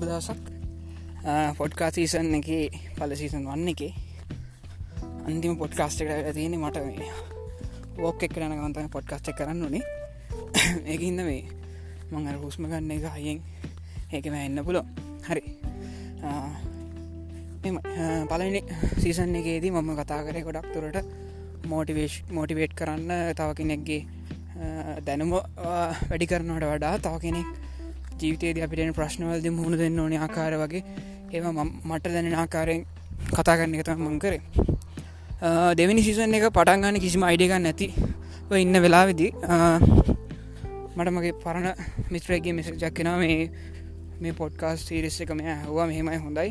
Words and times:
සුබ 0.00 0.08
දවසක් 0.08 0.38
පොඩ්කා 1.58 1.90
සීසන් 1.92 2.32
එක 2.34 2.48
පල 2.96 3.12
සීසන් 3.12 3.44
වන්න 3.44 3.68
එක 3.68 3.82
අන්තිම 5.28 5.58
පොඩ්කාස්ට 5.60 6.00
එකට 6.00 6.32
තියෙන 6.32 6.56
මට 6.56 6.78
ෝක් 8.00 8.24
එක් 8.24 8.32
කරන 8.32 8.54
ගන්තම 8.54 8.88
පොඩ්කාස්ට 8.88 9.28
කරන්න 9.32 9.60
ඕනේ 9.60 9.84
ඒකඉන්න 10.86 11.20
මේ 11.20 11.44
මං 12.12 12.28
අර 12.28 12.40
හුස්ම 12.40 12.64
ගන්න 12.64 12.96
එක 12.96 13.06
හයෙන් 13.18 13.44
ඒකම 14.10 14.38
එන්න 14.38 14.64
පුලො 14.64 14.84
හරි 15.28 15.44
පලනි 18.26 18.64
සීසන් 18.96 19.36
එකේදී 19.36 19.76
මම 19.76 19.94
කතා 19.96 20.24
කරය 20.24 20.40
ගොඩක් 20.42 20.72
තුරට 20.72 21.00
මෝටිවේශ් 21.66 22.22
මෝටිවේට් 22.30 22.72
කරන්න 22.74 23.34
තව 23.34 23.50
කෙනෙක්ගේ 23.54 24.02
දැනුම 25.04 25.36
වැඩි 25.58 26.26
කරනවට 26.26 26.70
වඩා 26.70 26.96
තව 27.00 27.18
කෙනෙක් 27.18 27.68
ජීවිතේද 28.22 28.62
අපිට 28.64 28.94
ප්‍රශ්නවල්ද 28.98 29.46
මුහුණ 29.58 29.78
දෙන්න 29.78 29.98
ඕන 29.98 30.12
ආකාර 30.18 30.54
වගේ. 30.62 30.82
ඒවා 31.32 31.64
මට 31.90 32.12
දැනෙන 32.14 32.36
ආකාරයෙන් 32.42 32.84
කතා 33.34 33.56
කරන්න 33.58 33.74
එක 33.74 33.84
තම 33.86 34.02
මං 34.06 34.18
කරේ. 34.18 34.40
දෙවනි 35.76 36.02
සිසන් 36.02 36.34
එක 36.34 36.48
පටන්ගන්න 36.52 37.00
කිසිම 37.00 37.22
අයිඩියගන්න 37.22 37.62
නැති 37.62 37.86
ඉන්න 38.58 38.76
වෙලා 38.84 39.04
විදි 39.06 39.28
මට 40.96 41.10
මගේ 41.16 41.34
පරණ 41.44 41.68
මිත්‍රයගේ 42.10 42.52
මෙසක් 42.52 42.74
ජක්කෙන 42.76 43.10
මේ 43.22 43.50
මේ 44.20 44.34
පොඩ්කාස් 44.40 44.84
සීරිස් 44.86 45.20
එක 45.24 45.30
මේ 45.34 45.54
හවා 45.64 45.86
මෙහෙමයි 45.86 46.18
හොඳයි. 46.24 46.50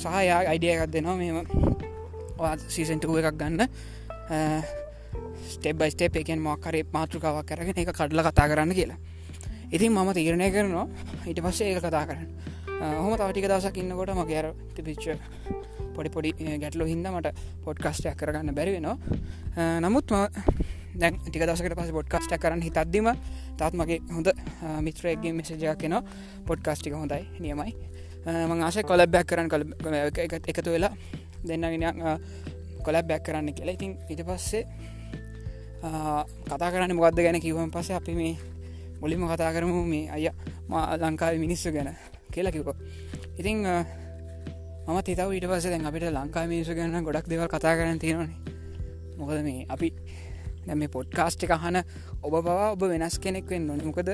සහයා 0.00 0.40
අයිඩියකක් 0.52 0.90
දෙනවා 0.92 1.16
මෙම 1.16 1.38
සීසන්ටුව 2.68 3.18
එකක් 3.20 3.38
ගන්න. 3.40 3.60
ස්ටෙබ් 5.52 5.82
ස්ටේප් 5.90 6.16
එකෙන් 6.22 6.40
මොක්කරේ 6.42 6.84
මාතෘකාවක් 6.92 7.46
කරගෙන 7.46 7.78
එක 7.82 7.92
කඩල 7.94 8.20
කතා 8.26 8.48
කරන්න 8.50 8.74
කියලා. 8.78 8.98
ඉතින් 9.70 9.92
මම 9.92 10.12
තීරණය 10.12 10.50
කරනවා 10.50 10.86
ඊට 11.26 11.40
පස්සේ 11.40 11.72
ඒ 11.72 11.80
කතා 11.80 12.06
කරන්න. 12.06 12.28
හොම 12.96 13.12
තවටික 13.14 13.46
දවසක් 13.46 13.76
ඉන්නකොට 13.76 14.12
මගේ 14.12 14.38
අර 14.38 14.48
තිපිච්ච 14.74 15.04
පොඩි 15.94 16.10
පොඩි 16.10 16.30
ගැටලු 16.58 16.84
හින්ද 16.84 17.06
මට 17.08 17.34
පොඩ්කස්ටයක් 17.64 18.16
කරගන්න 18.16 18.54
බැරිවෙනවා 18.54 19.80
නමුත් 19.80 20.12
දැන් 20.94 21.18
ටික 21.20 21.42
දසකට 21.42 21.76
පස 21.76 21.92
පොඩ්කස්ට 21.92 22.36
කරන්න 22.36 22.62
හිතත්දීම 22.62 23.08
තාත් 23.56 23.74
මගේ 23.74 24.00
හොඳ 24.10 24.28
මිත්‍රයගේ 24.80 25.32
මෙසජයක් 25.32 25.78
කෙනවා 25.78 26.02
පොඩ්කාස්ටික 26.46 26.94
හොඳයි 26.94 27.22
නියමයි. 27.38 27.72
මං 28.26 28.62
ආශය 28.62 28.82
කොලබ්බැක් 28.82 29.26
කරන්න 29.26 29.48
කල 29.48 29.62
එකතු 30.48 30.70
වෙලා 30.70 30.92
දෙන්නගෙන 31.44 31.84
කොලබ් 32.82 33.06
බැක් 33.06 33.22
කරන්න 33.22 33.54
කියලා. 33.54 33.74
ඉතින් 33.74 33.92
ඉට 34.08 34.22
පස්සේ 34.22 34.64
කතා 36.46 36.70
කරන්න 36.70 36.96
මොකක්ද 36.96 37.20
ගැන 37.20 37.40
කිවම 37.40 37.70
පස 37.70 37.90
අපි 37.92 38.14
මේ 38.14 38.55
මුලිම 39.00 39.26
කතා 39.26 39.52
කරමු 39.52 39.84
මේ 39.84 40.08
අය 40.08 40.28
ලංකාව 40.98 41.38
මිනිස්සු 41.38 41.72
ගැන 41.72 41.90
කියලා 42.30 42.52
කිව්ව. 42.52 42.68
ඉතිං 43.38 43.58
මම 44.86 44.98
තිතාව 45.02 45.30
ඊට 45.30 45.46
පස 45.46 45.66
දැන් 45.66 45.86
අපිට 45.86 46.10
ලංකා 46.10 46.46
මිනිසු 46.46 46.74
ගැන 46.74 47.04
ගොඩක් 47.04 47.26
දෙවල් 47.26 47.48
කතා 47.48 47.74
කරන්න 47.74 47.98
තියෙනවානේ. 47.98 48.38
මොකද 49.16 49.42
මේ 49.42 49.66
අපි 49.68 49.88
දැ 50.66 50.76
මේ 50.76 50.88
පොඩ්කාස්ට් 50.88 51.44
එක 51.44 51.52
අහන 51.52 51.78
ඔබ 52.22 52.34
බවා 52.36 52.70
ඔබ 52.70 52.82
වෙනස් 52.84 53.18
කෙනෙක් 53.18 53.48
වෙන්න 53.48 53.66
නොන 53.66 53.80
මොකද 53.82 54.10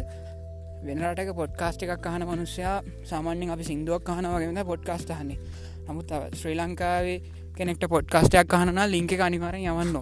වෙනරටක 0.85 1.31
පොඩ්කාස්ට් 1.35 1.85
එකක් 1.85 2.07
අහන 2.07 2.25
මනුස්සයා 2.25 2.77
සාමාන්‍යෙන් 3.05 3.51
අපි 3.51 3.65
සිින්දුවක් 3.65 4.09
අහනවගේද 4.09 4.61
පොඩ්කාස්ට 4.65 5.13
හන්නේ 5.13 5.39
නමුත් 5.87 6.13
ශ්‍රී 6.33 6.57
ලංකාවේ 6.57 7.19
කෙනෙක්ට 7.57 7.87
පොඩ්කාස්ටයක් 7.89 8.55
අහනනා 8.55 8.87
ලිංක 8.87 9.13
අනිවාර 9.21 9.57
යවන්න 9.57 9.97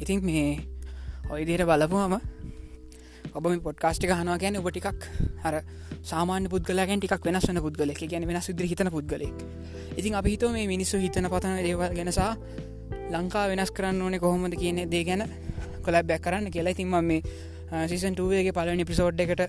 ඉතින් 0.00 0.24
මේ 0.24 0.48
ඔයිදියට 1.30 1.64
බලපුහම 1.64 2.16
ඔබ 3.34 3.46
පොඩ්කාස්ටි 3.62 4.10
හනවා 4.10 4.38
ගැන 4.38 4.56
ඔබ 4.56 4.68
ටිකක් 4.68 5.08
හර 5.42 5.56
සාමාන 6.02 6.48
පුද්ගලගෙන් 6.48 7.00
ටික් 7.00 7.24
වෙනස් 7.24 7.48
වන 7.48 7.62
පුද්ගලෙක් 7.62 8.04
ගැන 8.06 8.26
වෙනස් 8.26 8.48
විදි 8.48 8.70
හිතන 8.70 8.90
පුද්ගලෙක් 8.90 9.34
ඉතින් 9.96 10.14
අපි 10.14 10.30
හිතෝ 10.30 10.52
මේ 10.52 10.66
මිනිස්සු 10.66 10.98
හිතන 10.98 11.28
පතන 11.28 11.58
දේවල් 11.62 11.94
ගැනසා 11.94 12.32
ලංකා 13.10 13.48
වෙනස් 13.48 13.70
කරන්න 13.70 14.02
ඕනේ 14.02 14.20
කොහොමද 14.20 14.56
කියන 14.56 14.80
දේ 14.90 15.04
ගැන 15.04 15.22
කොලැබ් 15.82 16.06
බැක් 16.06 16.22
කරන්න 16.22 16.50
කියලා. 16.50 16.72
ඉතින්ම 16.72 16.96
මේ 17.02 17.22
සිසන්ටුවගේ 17.88 18.52
පලනි 18.52 18.84
පිසෝඩ් 18.84 19.20
එකට 19.20 19.42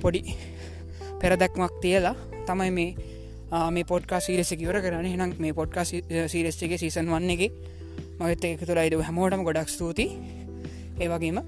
පොඩි 0.00 0.36
පෙරදැක්මක් 1.20 1.80
තියලා 1.80 2.14
තමයි 2.46 2.70
මේ 2.70 2.90
මේ 3.70 3.84
පොඩ්කා 3.84 4.20
සීරෙස 4.20 4.54
කිවර 4.54 4.80
කරන 4.80 5.06
හනම් 5.06 5.36
මේ 5.38 5.52
පොඩ්කා 5.52 5.84
සීරෙස්ගේ 5.84 6.78
සීසන් 6.78 7.08
වන්න 7.08 7.30
එක 7.30 7.42
මගත 8.18 8.44
එක 8.50 8.66
තුර 8.66 8.78
අයිඩ 8.78 9.00
හැමෝටම 9.00 9.42
ගොඩක් 9.42 9.68
ස්තුති 9.68 10.10
ඒවගේම 10.98 11.40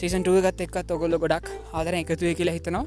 සීසන්ටුව 0.00 0.40
ගත් 0.40 0.64
එක්ත් 0.64 0.90
ඔගොල්ල 0.90 1.14
ගොඩක් 1.18 1.48
ආදර 1.72 1.94
එකතුය 1.94 2.32
කියලා 2.34 2.56
හිතනවා. 2.56 2.84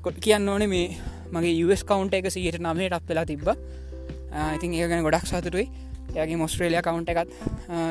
කොට් 0.00 0.16
කියන්න 0.18 0.48
ඕනේ 0.48 0.68
මේ 0.68 0.86
මගේ 1.30 1.52
යස් 1.64 1.82
කවන්ට 1.84 2.14
එක 2.14 2.30
සියට 2.32 2.56
නමට 2.58 2.96
අප් 2.96 3.04
වෙලා 3.08 3.24
තිබ්බ. 3.24 3.48
ඉතින් 4.56 4.72
ඒගැන 4.74 5.04
ගොඩක් 5.04 5.26
සතුටුයි. 5.28 5.68
යගේ 6.14 6.36
මොස්ට්‍රේලිය 6.36 6.80
කවන්ට 6.80 7.12
එකත් 7.12 7.30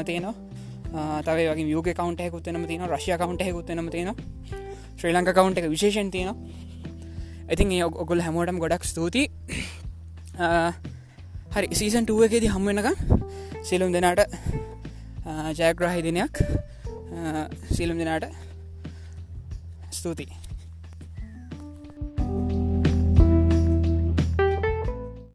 තියෙනවා. 0.06 0.34
තව 1.22 1.38
වගේ 1.50 1.68
යුග 1.68 1.86
කවන්ට 1.92 2.32
කුත්තනම 2.32 2.66
තින 2.66 2.88
රශය 2.88 3.14
කවන්ට 3.14 3.52
කුත්තනම 3.52 3.90
තියෙන 3.90 4.16
ශ්‍රී 4.98 5.14
ලංක 5.14 5.30
කවන්ට 5.32 5.58
එක 5.58 5.70
විශේෂන් 5.70 6.10
තියෙනවා. 6.10 6.36
ඉතින් 7.48 7.72
ඒ 7.72 7.84
ඔගොල් 7.84 8.22
හැමෝටම 8.22 8.58
ගොඩක් 8.58 8.84
ස්තුති 8.84 9.28
හරි 11.54 11.68
සීසන් 11.74 12.06
ටුව 12.06 12.26
එකෙද 12.26 12.50
හම්වෙනක 12.50 12.90
සිලුම් 13.62 13.94
දෙනාට 13.94 14.26
ජයග්‍රහහි 15.54 16.02
දිනයක්. 16.02 16.44
සිලුම් 17.76 18.00
දෙනාට 18.00 18.26
ස්තුතියි 19.92 20.34